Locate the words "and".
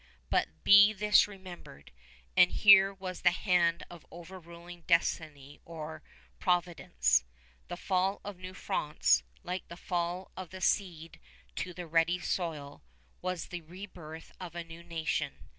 2.35-2.51